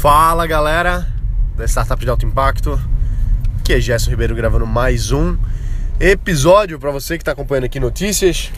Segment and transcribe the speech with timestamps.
[0.00, 1.08] Fala galera
[1.56, 2.80] da Startup de Alto Impacto,
[3.58, 5.36] aqui é Gerson Ribeiro gravando mais um
[5.98, 8.52] episódio para você que está acompanhando aqui notícias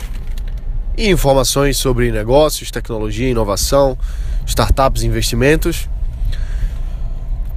[0.99, 3.97] e informações sobre negócios, tecnologia, inovação,
[4.45, 5.89] startups, investimentos.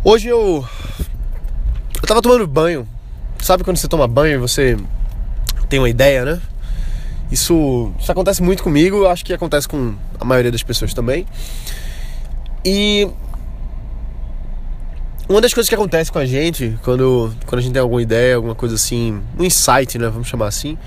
[0.01, 0.65] Hoje eu
[1.95, 2.87] eu tava tomando banho.
[3.41, 4.77] Sabe quando você toma banho e você
[5.67, 6.41] tem uma ideia, né?
[7.29, 11.27] Isso, isso acontece muito comigo, acho que acontece com a maioria das pessoas também.
[12.63, 13.09] E
[15.27, 18.35] uma das coisas que acontece com a gente quando, quando a gente tem alguma ideia,
[18.35, 20.77] alguma coisa assim, um insight, né, vamos chamar assim,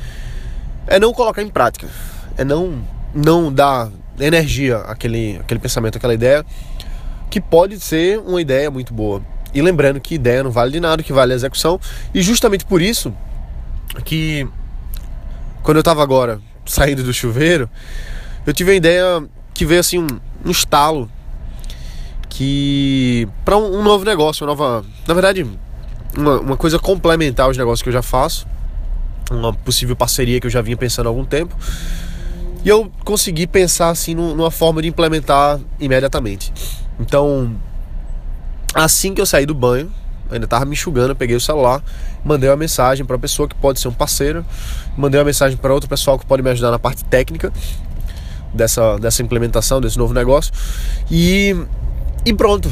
[0.87, 1.89] é não colocar em prática,
[2.37, 2.83] é não
[3.15, 6.45] não dar energia àquele, àquele pensamento, àquela ideia,
[7.31, 9.23] que pode ser uma ideia muito boa.
[9.55, 11.81] E lembrando que ideia não vale de nada, que vale a execução,
[12.13, 13.15] e justamente por isso
[14.05, 14.47] que
[15.63, 17.71] quando eu estava agora saindo do chuveiro,
[18.47, 19.25] eu tive a ideia
[19.55, 20.07] que veio assim um,
[20.45, 21.11] um estalo
[22.37, 25.47] que para um, novo negócio, uma nova, na verdade,
[26.15, 28.47] uma, uma coisa complementar aos negócios que eu já faço,
[29.31, 31.57] uma possível parceria que eu já vinha pensando há algum tempo.
[32.63, 36.53] E eu consegui pensar assim numa forma de implementar imediatamente.
[37.01, 37.57] Então,
[38.75, 39.91] assim que eu saí do banho,
[40.31, 41.83] ainda tava me enxugando, peguei o celular,
[42.23, 44.45] mandei uma mensagem para a pessoa que pode ser um parceiro,
[44.95, 47.51] mandei uma mensagem para outro pessoal que pode me ajudar na parte técnica
[48.53, 50.53] dessa, dessa implementação desse novo negócio.
[51.11, 51.57] E
[52.27, 52.69] e pronto.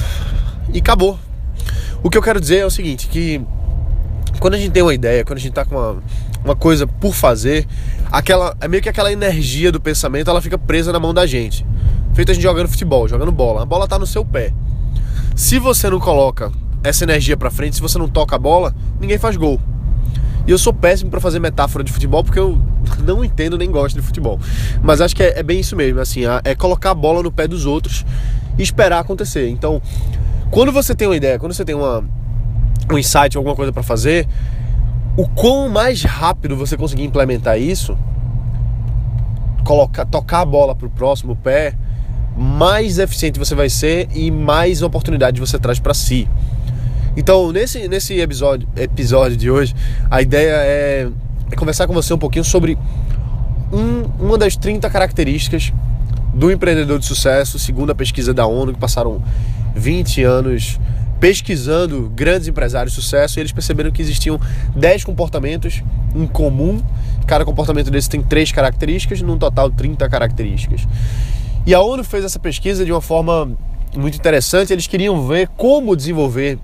[0.72, 1.16] E acabou.
[2.02, 3.40] O que eu quero dizer é o seguinte, que
[4.40, 6.02] quando a gente tem uma ideia, quando a gente tá com uma,
[6.44, 7.66] uma coisa por fazer,
[8.10, 11.64] aquela é meio que aquela energia do pensamento, ela fica presa na mão da gente.
[12.14, 13.62] Feito a gente jogando futebol, jogando bola.
[13.62, 14.52] A bola tá no seu pé.
[15.36, 16.50] Se você não coloca
[16.82, 19.60] essa energia para frente, se você não toca a bola, ninguém faz gol.
[20.46, 22.60] E eu sou péssimo para fazer metáfora de futebol porque eu
[23.06, 24.40] não entendo nem gosto de futebol.
[24.82, 27.46] Mas acho que é, é bem isso mesmo, assim, é colocar a bola no pé
[27.46, 28.04] dos outros
[28.58, 29.48] e esperar acontecer.
[29.48, 29.80] Então,
[30.50, 32.04] quando você tem uma ideia, quando você tem uma,
[32.90, 34.26] um insight, alguma coisa para fazer,
[35.16, 37.96] o quão mais rápido você conseguir implementar isso,
[39.64, 41.74] colocar, tocar a bola pro próximo pé,
[42.36, 46.28] mais eficiente você vai ser e mais oportunidade você traz para si.
[47.16, 49.74] Então, nesse, nesse episódio, episódio de hoje,
[50.10, 51.08] a ideia é,
[51.50, 52.76] é conversar com você um pouquinho sobre
[53.72, 55.72] um, uma das 30 características
[56.34, 59.22] do empreendedor de sucesso, segundo a pesquisa da ONU, que passaram
[59.74, 60.78] 20 anos
[61.20, 64.38] pesquisando grandes empresários de sucesso e eles perceberam que existiam
[64.76, 65.82] 10 comportamentos
[66.14, 66.82] em comum.
[67.26, 70.86] Cada comportamento desse tem três características, num total 30 características.
[71.66, 73.50] E a ONU fez essa pesquisa de uma forma
[73.96, 74.72] muito interessante.
[74.72, 76.58] Eles queriam ver como desenvolver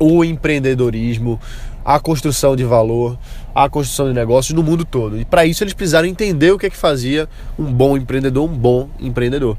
[0.00, 1.38] o empreendedorismo,
[1.86, 3.16] a construção de valor,
[3.54, 5.20] a construção de negócios no mundo todo.
[5.20, 8.52] E para isso eles precisaram entender o que é que fazia um bom empreendedor, um
[8.52, 9.56] bom empreendedor.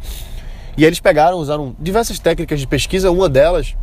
[0.75, 3.77] E eles pegaram, usaram diversas técnicas de pesquisa, uma delas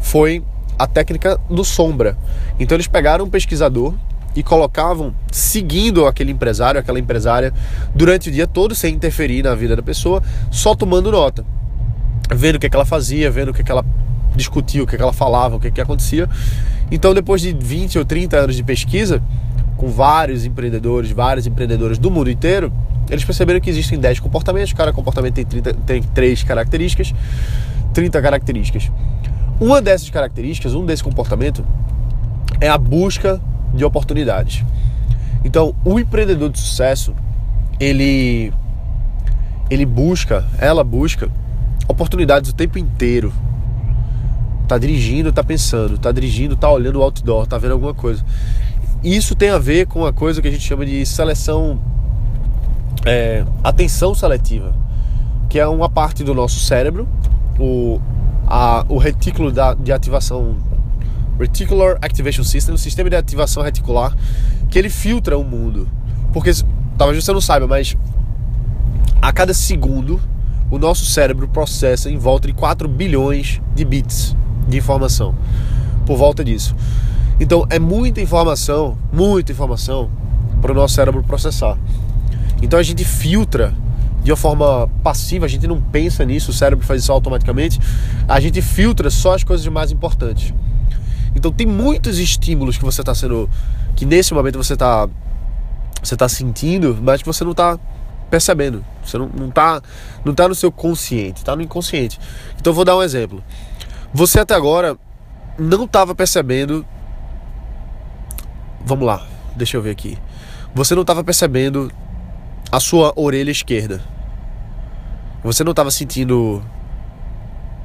[0.00, 0.42] foi
[0.76, 2.18] a técnica do sombra.
[2.58, 3.94] Então eles pegaram um pesquisador
[4.34, 7.54] e colocavam seguindo aquele empresário, aquela empresária
[7.94, 11.46] durante o dia todo sem interferir na vida da pessoa, só tomando nota,
[12.34, 13.84] vendo o que, é que ela fazia, vendo o que, é que ela
[14.38, 16.28] discutia, o que, é que ela falava, o que, que acontecia.
[16.90, 19.22] Então, depois de 20 ou 30 anos de pesquisa,
[19.76, 22.72] com vários empreendedores, vários empreendedores do mundo inteiro,
[23.10, 27.14] eles perceberam que existem 10 comportamentos, cada comportamento tem, 30, tem 3 características,
[27.92, 28.90] 30 características.
[29.60, 31.64] Uma dessas características, um desse comportamento,
[32.60, 33.40] é a busca
[33.74, 34.64] de oportunidades.
[35.44, 37.14] Então, o empreendedor de sucesso,
[37.78, 38.52] ele
[39.70, 41.28] ele busca, ela busca
[41.86, 43.32] oportunidades o tempo inteiro
[44.68, 48.22] Tá dirigindo, tá pensando, tá dirigindo, tá olhando o outdoor, tá vendo alguma coisa.
[49.02, 51.80] Isso tem a ver com a coisa que a gente chama de seleção,
[53.06, 54.74] é, atenção seletiva,
[55.48, 57.08] que é uma parte do nosso cérebro,
[57.58, 57.98] o,
[58.46, 60.56] a, o retículo da, de ativação,
[61.40, 64.14] Reticular Activation System, o sistema de ativação reticular,
[64.68, 65.88] que ele filtra o mundo.
[66.30, 66.50] Porque
[66.98, 67.96] talvez você não saiba, mas
[69.22, 70.20] a cada segundo
[70.70, 74.36] o nosso cérebro processa em volta de 4 bilhões de bits
[74.68, 75.34] de informação
[76.06, 76.74] por volta disso.
[77.40, 80.10] Então é muita informação, muita informação
[80.60, 81.76] para o nosso cérebro processar.
[82.60, 83.74] Então a gente filtra
[84.22, 87.80] de uma forma passiva, a gente não pensa nisso, o cérebro faz isso automaticamente.
[88.26, 90.52] A gente filtra só as coisas mais importantes.
[91.34, 93.48] Então tem muitos estímulos que você está sendo,
[93.94, 95.08] que nesse momento você está
[96.02, 97.78] você tá sentindo, mas que você não está
[98.30, 98.84] percebendo.
[99.04, 99.82] Você não, não, tá,
[100.24, 102.18] não tá no seu consciente, está no inconsciente.
[102.58, 103.42] Então vou dar um exemplo.
[104.18, 104.98] Você até agora
[105.56, 106.84] não estava percebendo.
[108.84, 109.24] Vamos lá,
[109.54, 110.18] deixa eu ver aqui.
[110.74, 111.88] Você não estava percebendo
[112.72, 114.02] a sua orelha esquerda.
[115.44, 116.60] Você não estava sentindo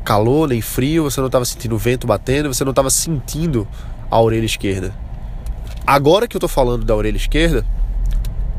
[0.04, 3.68] calor nem frio, você não estava sentindo vento batendo, você não estava sentindo
[4.10, 4.92] a orelha esquerda.
[5.86, 7.64] Agora que eu estou falando da orelha esquerda,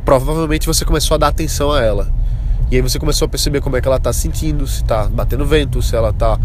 [0.05, 2.24] provavelmente você começou a dar atenção a ela.
[2.71, 5.45] E aí você começou a perceber como é que ela está sentindo, se está batendo
[5.45, 6.39] vento, se ela está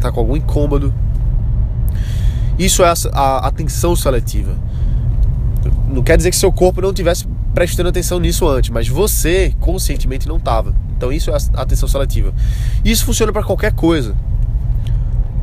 [0.00, 0.92] tá com algum incômodo.
[2.58, 4.56] Isso é a, a atenção seletiva.
[5.88, 10.26] Não quer dizer que seu corpo não tivesse prestando atenção nisso antes, mas você conscientemente
[10.26, 10.74] não estava.
[10.96, 12.32] Então isso é a atenção seletiva.
[12.84, 14.14] Isso funciona para qualquer coisa.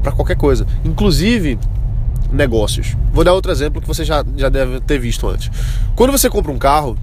[0.01, 0.65] Para qualquer coisa.
[0.83, 1.59] Inclusive
[2.31, 2.95] negócios.
[3.11, 5.51] Vou dar outro exemplo que você já, já deve ter visto antes.
[5.95, 6.97] Quando você compra um carro,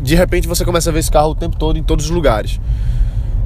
[0.00, 2.60] de repente você começa a ver esse carro o tempo todo em todos os lugares.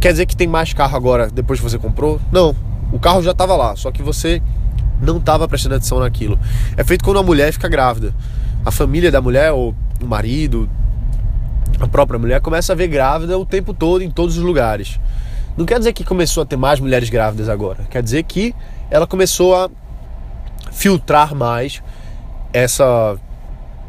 [0.00, 2.20] Quer dizer que tem mais carro agora depois que você comprou?
[2.30, 2.54] Não.
[2.92, 4.40] O carro já estava lá, só que você
[5.00, 6.38] não estava prestando atenção naquilo.
[6.76, 8.14] É feito quando a mulher fica grávida.
[8.64, 10.68] A família da mulher, ou o marido,
[11.80, 15.00] a própria mulher, começa a ver grávida o tempo todo em todos os lugares.
[15.56, 17.84] Não quer dizer que começou a ter mais mulheres grávidas agora.
[17.90, 18.54] Quer dizer que
[18.90, 19.70] ela começou a
[20.72, 21.82] filtrar mais
[22.52, 23.16] essa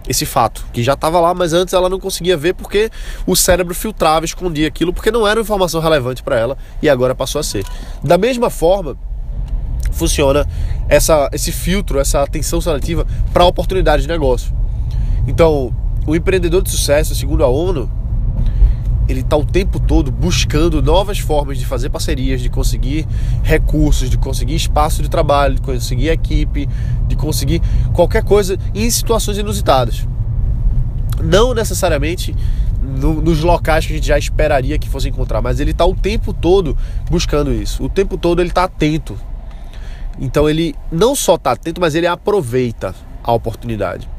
[0.08, 2.90] esse fato, que já estava lá, mas antes ela não conseguia ver porque
[3.26, 7.40] o cérebro filtrava, escondia aquilo, porque não era informação relevante para ela e agora passou
[7.40, 7.66] a ser.
[8.04, 8.98] Da mesma forma,
[9.92, 10.48] funciona
[10.88, 14.54] essa, esse filtro, essa atenção seletiva para oportunidades de negócio.
[15.28, 15.74] Então,
[16.06, 17.90] o empreendedor de sucesso, segundo a ONU,
[19.08, 23.08] ele está o tempo todo buscando novas formas de fazer parcerias, de conseguir
[23.44, 26.68] recursos, de conseguir espaço de trabalho, de conseguir equipe,
[27.08, 27.62] de conseguir
[27.94, 30.08] qualquer coisa em situações inusitadas.
[31.24, 32.36] Não necessariamente
[32.82, 35.96] no, nos locais que a gente já esperaria que fosse encontrar, mas ele está o
[35.96, 36.78] tempo todo
[37.10, 37.84] buscando isso.
[37.84, 39.18] O tempo todo ele está atento.
[40.20, 44.15] Então ele não só está atento, mas ele aproveita a oportunidade.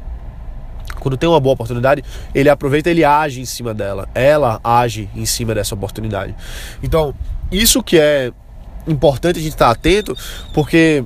[0.99, 2.03] Quando tem uma boa oportunidade,
[2.33, 4.07] ele aproveita, ele age em cima dela.
[4.13, 6.35] Ela age em cima dessa oportunidade.
[6.81, 7.13] Então,
[7.51, 8.31] isso que é
[8.87, 10.15] importante a gente estar atento,
[10.53, 11.03] porque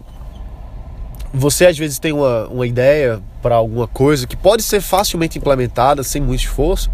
[1.34, 6.04] você às vezes tem uma, uma ideia para alguma coisa que pode ser facilmente implementada
[6.04, 6.90] sem muito esforço,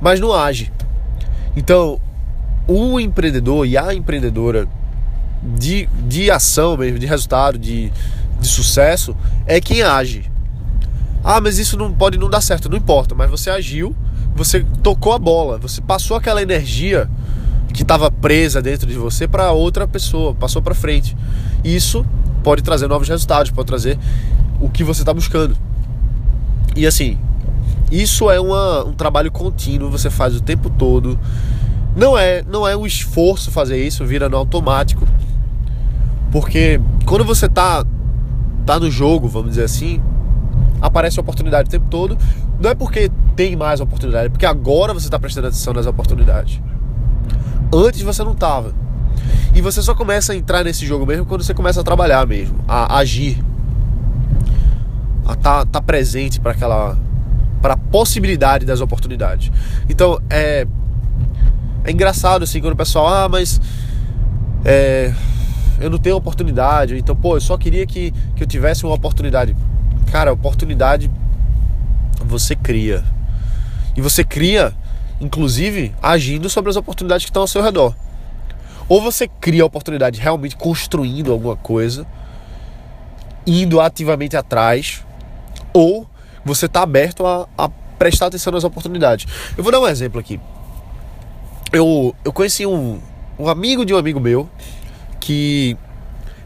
[0.00, 0.72] mas não age.
[1.56, 2.00] Então,
[2.66, 4.66] o empreendedor e a empreendedora
[5.42, 7.92] de, de ação mesmo, de resultado, de,
[8.40, 9.14] de sucesso,
[9.46, 10.30] é quem age.
[11.24, 13.96] Ah, mas isso não pode não dar certo, não importa, mas você agiu,
[14.36, 17.08] você tocou a bola, você passou aquela energia
[17.72, 21.16] que estava presa dentro de você para outra pessoa, passou para frente.
[21.64, 22.04] Isso
[22.42, 23.98] pode trazer novos resultados, pode trazer
[24.60, 25.56] o que você está buscando.
[26.76, 27.18] E assim,
[27.90, 31.18] isso é uma, um trabalho contínuo, você faz o tempo todo.
[31.96, 35.06] Não é, não é um esforço fazer isso, vira no automático.
[36.30, 37.84] Porque quando você tá
[38.66, 40.02] tá no jogo, vamos dizer assim,
[40.84, 42.18] aparece oportunidade o tempo todo.
[42.60, 46.60] Não é porque tem mais oportunidade, é porque agora você está prestando atenção nas oportunidades.
[47.72, 48.72] Antes você não estava.
[49.54, 52.58] E você só começa a entrar nesse jogo mesmo quando você começa a trabalhar mesmo,
[52.68, 53.42] a agir,
[55.26, 56.98] a estar tá, tá presente para aquela,
[57.62, 59.50] para a possibilidade das oportunidades.
[59.88, 60.66] Então é
[61.86, 63.60] é engraçado assim quando o pessoal, ah, mas
[64.64, 65.12] é,
[65.78, 69.54] eu não tenho oportunidade, então pô, eu só queria que, que eu tivesse uma oportunidade.
[70.10, 71.10] Cara, oportunidade
[72.24, 73.04] você cria.
[73.96, 74.72] E você cria,
[75.20, 77.94] inclusive, agindo sobre as oportunidades que estão ao seu redor.
[78.88, 82.06] Ou você cria a oportunidade realmente construindo alguma coisa,
[83.46, 85.04] indo ativamente atrás,
[85.72, 86.08] ou
[86.44, 87.68] você está aberto a, a,
[87.98, 89.26] prestar atenção nas oportunidades.
[89.56, 90.38] Eu vou dar um exemplo aqui.
[91.72, 93.00] Eu, eu conheci um,
[93.38, 94.48] um amigo de um amigo meu
[95.18, 95.76] que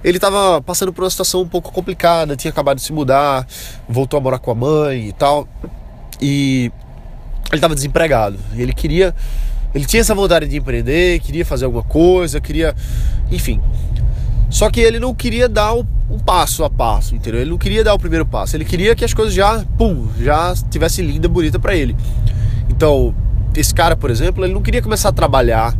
[0.02, 3.46] ele estava passando por uma situação um pouco complicada, tinha acabado de se mudar,
[3.88, 5.48] voltou a morar com a mãe e tal.
[6.20, 6.70] E
[7.48, 8.38] ele estava desempregado.
[8.54, 9.14] E ele queria.
[9.74, 12.74] Ele tinha essa vontade de empreender, queria fazer alguma coisa, queria.
[13.30, 13.60] Enfim.
[14.50, 17.40] Só que ele não queria dar o, um passo a passo, entendeu?
[17.40, 18.56] Ele não queria dar o primeiro passo.
[18.56, 21.94] Ele queria que as coisas já, pum, já tivesse linda, bonita para ele.
[22.70, 23.14] Então,
[23.54, 25.76] esse cara, por exemplo, ele não queria começar a trabalhar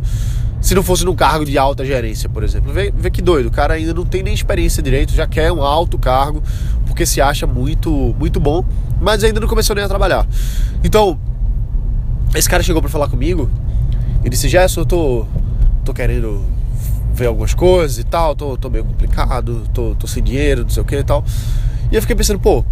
[0.61, 2.73] se não fosse num cargo de alta gerência, por exemplo.
[2.73, 5.63] Vê, vê que doido, o cara ainda não tem nem experiência direito, já quer um
[5.63, 6.43] alto cargo,
[6.87, 8.65] porque se acha muito, muito bom,
[9.01, 10.27] mas ainda não começou nem a trabalhar.
[10.83, 11.19] Então,
[12.35, 13.51] esse cara chegou para falar comigo
[14.25, 15.27] e disse: Gerson, eu tô,
[15.85, 16.45] tô querendo
[17.15, 20.83] ver algumas coisas e tal, tô, tô meio complicado, tô, tô sem dinheiro, não sei
[20.83, 21.25] o que e tal.
[21.91, 22.65] E eu fiquei pensando, pô,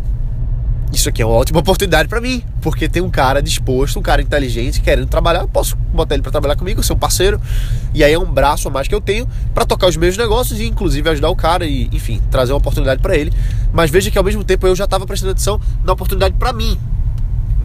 [0.93, 4.23] isso aqui é uma ótima oportunidade para mim, porque tem um cara disposto, um cara
[4.23, 7.41] inteligente, querendo trabalhar, eu posso botar ele para trabalhar comigo, ser um parceiro,
[7.93, 10.61] e aí é um braço a mais que eu tenho para tocar os meus negócios
[10.61, 13.33] e inclusive ajudar o cara e, enfim, trazer uma oportunidade para ele.
[13.73, 16.79] Mas veja que ao mesmo tempo eu já estava prestando atenção na oportunidade para mim.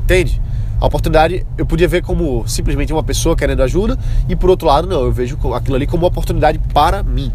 [0.03, 0.41] Entende?
[0.79, 4.87] A oportunidade eu podia ver como simplesmente uma pessoa querendo ajuda e por outro lado
[4.87, 7.31] não, eu vejo aquilo ali como uma oportunidade para mim.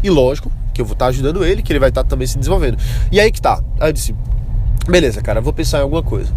[0.00, 2.78] E lógico que eu vou estar ajudando ele, que ele vai estar também se desenvolvendo.
[3.10, 3.62] E aí que tá.
[3.80, 4.14] Aí eu disse,
[4.88, 6.32] beleza, cara, vou pensar em alguma coisa.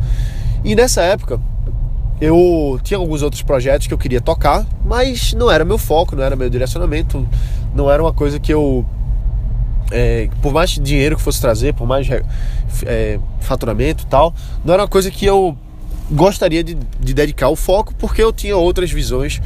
[0.64, 1.40] E nessa época,
[2.20, 6.24] eu tinha alguns outros projetos que eu queria tocar, mas não era meu foco, não
[6.24, 7.28] era meu direcionamento,
[7.74, 8.86] não era uma coisa que eu.
[9.92, 12.08] É, por mais dinheiro que fosse trazer, por mais
[12.86, 14.34] é, faturamento e tal,
[14.64, 15.56] não era uma coisa que eu
[16.10, 19.42] gostaria de, de dedicar o foco, porque eu tinha outras visões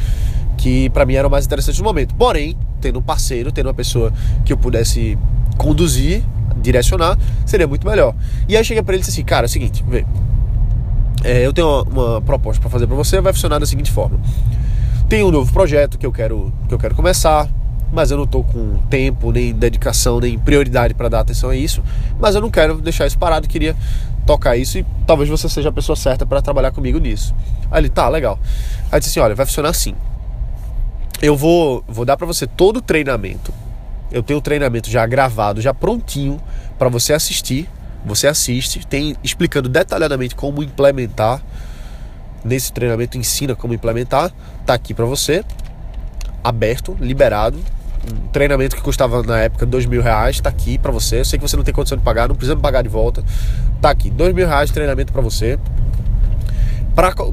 [0.58, 2.16] que para mim eram mais interessantes no momento.
[2.16, 4.14] Porém, tendo um parceiro, tendo uma pessoa
[4.46, 5.18] que eu pudesse
[5.58, 6.24] conduzir,
[6.60, 8.14] direcionar, seria muito melhor.
[8.48, 10.06] E aí cheguei para ele e disse assim, cara, é o seguinte, vê,
[11.24, 14.20] é, eu tenho uma, uma proposta para fazer para você, vai funcionar da seguinte forma.
[15.08, 17.50] Tem um novo projeto que eu quero que eu quero começar,
[17.92, 21.84] mas eu não estou com tempo, nem dedicação, nem prioridade para dar atenção a isso,
[22.20, 23.76] mas eu não quero deixar isso parado, queria
[24.26, 27.34] tocar isso e talvez você seja a pessoa certa para trabalhar comigo nisso.
[27.72, 28.40] Aí ele, tá, legal.
[28.92, 29.96] Aí disse assim, olha, vai funcionar assim.
[31.22, 33.52] Eu vou, vou dar para você todo o treinamento.
[34.12, 36.42] Eu tenho o treinamento já gravado, já prontinho
[36.78, 37.70] para você assistir
[38.06, 41.42] você assiste, tem explicando detalhadamente como implementar.
[42.44, 44.32] Nesse treinamento ensina como implementar.
[44.66, 45.44] Tá aqui para você,
[46.44, 47.60] aberto, liberado.
[48.10, 51.20] Um treinamento que custava na época dois mil reais, tá aqui para você.
[51.20, 53.24] Eu sei que você não tem condição de pagar, não precisa pagar de volta.
[53.82, 55.60] Tá aqui, dois mil reais de treinamento para você.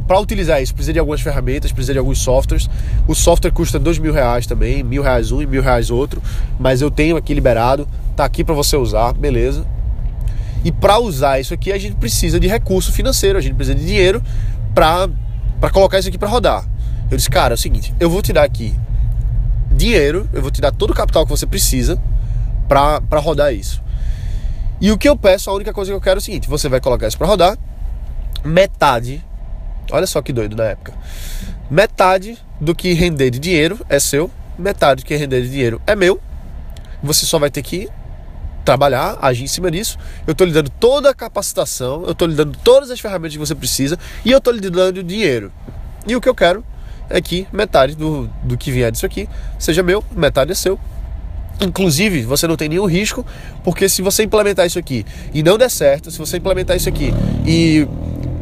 [0.06, 2.70] Para utilizar isso, precisa de algumas ferramentas, precisa de alguns softwares.
[3.08, 6.23] O software custa dois mil reais também, mil reais um e mil reais outro.
[6.56, 9.66] Mas eu tenho aqui liberado, tá aqui para você usar, beleza?
[10.64, 13.85] E para usar isso aqui, a gente precisa de recurso financeiro, a gente precisa de
[13.85, 14.23] dinheiro
[14.73, 15.08] para
[15.73, 16.64] colocar isso aqui para rodar.
[17.11, 18.73] Eu disse, cara, é o seguinte, eu vou te dar aqui
[19.73, 22.00] dinheiro, eu vou te dar todo o capital que você precisa
[22.68, 23.82] para rodar isso.
[24.80, 26.68] E o que eu peço, a única coisa que eu quero é o seguinte: você
[26.68, 27.58] vai colocar isso para rodar,
[28.44, 29.25] metade,
[29.90, 30.92] olha só que doido na época,
[31.70, 35.94] metade do que render de dinheiro é seu, metade do que render de dinheiro é
[35.94, 36.20] meu.
[37.02, 37.88] Você só vai ter que
[38.64, 39.96] trabalhar, agir em cima disso.
[40.26, 43.38] Eu estou lhe dando toda a capacitação, eu estou lhe dando todas as ferramentas que
[43.38, 45.52] você precisa e eu estou lhe dando dinheiro.
[46.06, 46.64] E o que eu quero
[47.08, 49.28] é que metade do, do que vier disso aqui
[49.58, 50.78] seja meu, metade é seu.
[51.60, 53.24] Inclusive, você não tem nenhum risco,
[53.64, 57.14] porque se você implementar isso aqui e não der certo, se você implementar isso aqui
[57.46, 57.88] e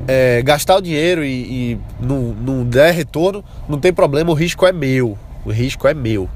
[0.07, 4.67] é, gastar o dinheiro e, e não, não der retorno, não tem problema, o risco
[4.67, 5.19] é meu.
[5.45, 6.29] O risco é meu.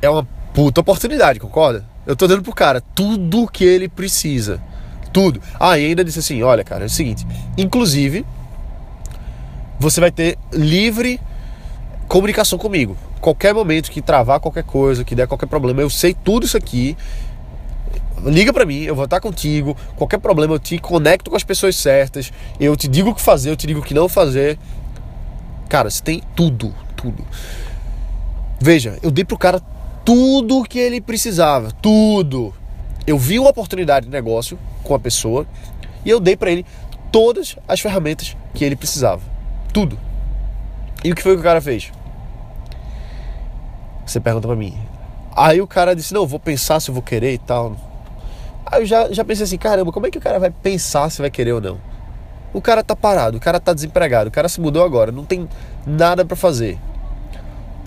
[0.00, 1.84] É uma puta oportunidade, concorda?
[2.06, 4.60] Eu tô dando pro cara tudo que ele precisa.
[5.12, 5.40] Tudo.
[5.58, 7.26] Ah, e ainda disse assim: olha, cara, é o seguinte.
[7.56, 8.24] Inclusive,
[9.78, 11.20] você vai ter livre
[12.06, 12.96] comunicação comigo.
[13.20, 16.96] Qualquer momento que travar qualquer coisa, que der qualquer problema, eu sei tudo isso aqui.
[18.24, 19.76] Liga para mim, eu vou estar contigo.
[19.96, 22.32] Qualquer problema, eu te conecto com as pessoas certas.
[22.58, 24.58] Eu te digo o que fazer, eu te digo o que não fazer.
[25.68, 27.24] Cara, você tem tudo, tudo.
[28.60, 29.60] Veja, eu dei pro cara
[30.04, 32.54] tudo que ele precisava, tudo.
[33.06, 35.46] Eu vi uma oportunidade de negócio com a pessoa
[36.04, 36.64] e eu dei para ele
[37.12, 39.22] todas as ferramentas que ele precisava,
[39.72, 39.98] tudo.
[41.04, 41.92] E o que foi que o cara fez?
[44.04, 44.76] Você pergunta para mim.
[45.36, 47.76] Aí o cara disse: Não, vou pensar se eu vou querer e tal.
[48.70, 51.20] Aí eu já, já pensei assim: Caramba, como é que o cara vai pensar se
[51.20, 51.80] vai querer ou não?
[52.52, 55.48] O cara tá parado, o cara tá desempregado, o cara se mudou agora, não tem
[55.86, 56.78] nada para fazer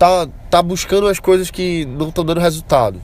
[0.02, 3.00] tá, tá buscando as coisas que não estão dando resultado.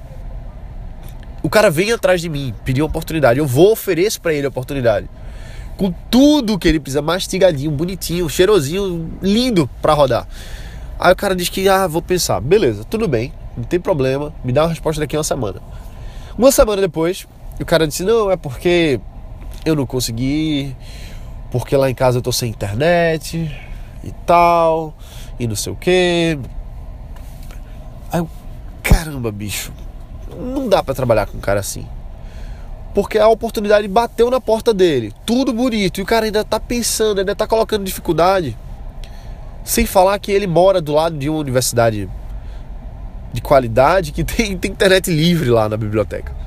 [1.44, 3.38] O cara vem atrás de mim, pediu uma oportunidade.
[3.38, 5.08] Eu vou oferecer para ele a oportunidade.
[5.76, 10.26] Com tudo que ele precisa, mastigadinho, bonitinho, cheirosinho, lindo para rodar.
[10.98, 12.40] Aí o cara diz que, ah, vou pensar.
[12.40, 15.62] Beleza, tudo bem, não tem problema, me dá uma resposta daqui a uma semana.
[16.36, 17.28] Uma semana depois,
[17.62, 19.00] o cara disse: Não, é porque
[19.64, 20.74] eu não consegui,
[21.50, 23.50] porque lá em casa eu tô sem internet
[24.04, 24.94] e tal,
[25.38, 26.38] e não sei o que.
[28.12, 28.28] Aí eu,
[28.82, 29.72] caramba, bicho,
[30.36, 31.86] não dá para trabalhar com um cara assim.
[32.94, 37.18] Porque a oportunidade bateu na porta dele, tudo bonito, e o cara ainda tá pensando,
[37.18, 38.56] ainda tá colocando dificuldade.
[39.64, 42.08] Sem falar que ele mora do lado de uma universidade
[43.32, 46.37] de qualidade que tem, tem internet livre lá na biblioteca.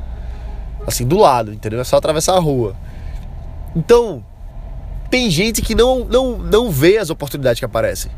[0.85, 1.79] Assim, do lado, entendeu?
[1.79, 2.75] É só atravessar a rua.
[3.75, 4.23] Então,
[5.09, 8.11] tem gente que não, não, não vê as oportunidades que aparecem.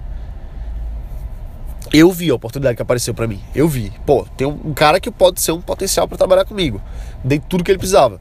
[1.91, 3.39] Eu vi a oportunidade que apareceu para mim.
[3.53, 3.91] Eu vi.
[4.05, 6.81] Pô, tem um cara que pode ser um potencial para trabalhar comigo.
[7.23, 8.19] Dei tudo que ele precisava.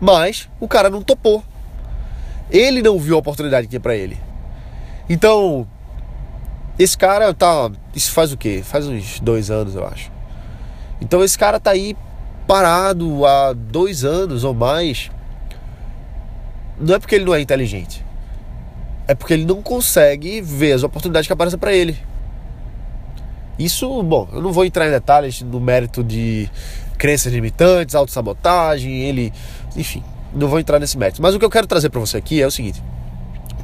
[0.00, 1.42] Mas o cara não topou.
[2.50, 4.16] Ele não viu a oportunidade que tinha para ele.
[5.08, 5.66] Então,
[6.78, 7.70] esse cara tá.
[7.94, 8.62] Isso faz o quê?
[8.62, 10.12] Faz uns dois anos, eu acho.
[11.00, 11.96] Então esse cara tá aí
[12.48, 15.10] parado há dois anos ou mais.
[16.80, 18.02] Não é porque ele não é inteligente.
[19.06, 21.98] É porque ele não consegue ver as oportunidades que aparecem para ele.
[23.58, 26.48] Isso, bom, eu não vou entrar em detalhes no mérito de
[26.96, 29.32] crenças limitantes, autossabotagem, ele,
[29.76, 30.02] enfim,
[30.32, 31.20] não vou entrar nesse mérito.
[31.20, 32.82] Mas o que eu quero trazer para você aqui é o seguinte: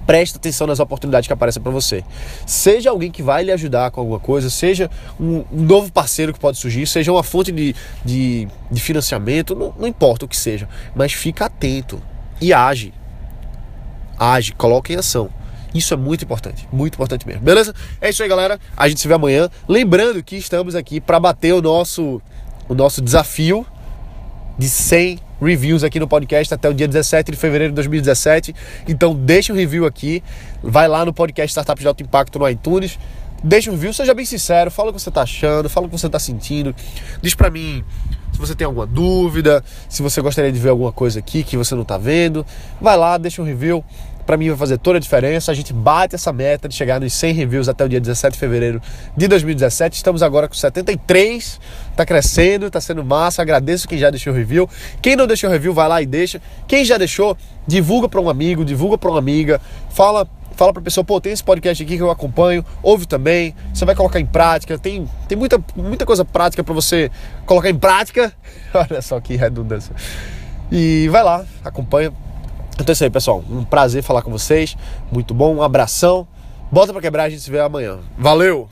[0.06, 2.04] preste atenção nas oportunidades que aparecem para você.
[2.46, 6.58] Seja alguém que vai lhe ajudar com alguma coisa, seja um, novo parceiro que pode
[6.58, 11.12] surgir, seja uma fonte de, de, de financiamento, não, não importa o que seja, mas
[11.12, 12.00] fica atento
[12.40, 12.92] e age.
[14.18, 15.30] Age, coloque em ação.
[15.74, 17.42] Isso é muito importante, muito importante mesmo.
[17.42, 17.74] Beleza?
[18.00, 18.60] É isso aí, galera.
[18.76, 19.50] A gente se vê amanhã.
[19.68, 22.22] Lembrando que estamos aqui para bater o nosso
[22.68, 23.66] o nosso desafio
[24.56, 28.54] de 100 reviews aqui no podcast até o dia 17 de fevereiro de 2017.
[28.88, 30.22] Então deixa um review aqui,
[30.62, 32.98] vai lá no podcast Startups de Alto Impacto no iTunes,
[33.42, 35.98] deixa um review, seja bem sincero, fala o que você está achando, fala o que
[35.98, 36.74] você está sentindo,
[37.20, 37.84] diz para mim
[38.32, 41.74] se você tem alguma dúvida, se você gostaria de ver alguma coisa aqui que você
[41.76, 42.44] não está vendo,
[42.80, 43.84] vai lá, deixa um review
[44.24, 45.52] para mim vai fazer toda a diferença.
[45.52, 48.38] A gente bate essa meta de chegar nos 100 reviews até o dia 17 de
[48.38, 48.80] fevereiro
[49.16, 49.96] de 2017.
[49.96, 51.60] Estamos agora com 73,
[51.96, 53.42] tá crescendo, tá sendo massa.
[53.42, 54.68] Agradeço quem já deixou review.
[55.00, 56.40] Quem não deixou review, vai lá e deixa.
[56.66, 59.60] Quem já deixou, divulga para um amigo, divulga para uma amiga.
[59.90, 63.84] Fala fala pra pessoa, pô, tem esse podcast aqui que eu acompanho, ouve também, você
[63.84, 67.10] vai colocar em prática, tem, tem muita, muita coisa prática para você
[67.44, 68.32] colocar em prática.
[68.72, 69.94] Olha só que redundância.
[70.70, 72.12] E vai lá, acompanha,
[72.80, 73.42] então é isso aí, pessoal.
[73.50, 74.76] Um prazer falar com vocês.
[75.10, 75.54] Muito bom.
[75.54, 76.26] Um abração.
[76.70, 77.98] Bota para quebrar, a gente se vê amanhã.
[78.18, 78.68] Valeu!